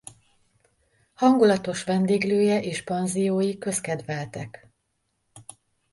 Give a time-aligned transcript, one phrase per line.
[1.13, 4.69] Hangulatos vendéglője és panziói közkedveltek.